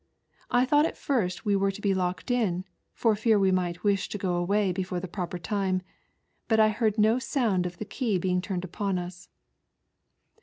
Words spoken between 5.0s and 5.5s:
proper